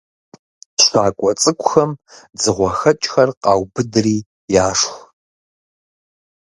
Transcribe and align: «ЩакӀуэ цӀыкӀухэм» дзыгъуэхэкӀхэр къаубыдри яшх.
«ЩакӀуэ 0.83 1.31
цӀыкӀухэм» 1.41 1.91
дзыгъуэхэкӀхэр 2.37 3.29
къаубыдри 3.41 4.17
яшх. 4.67 4.93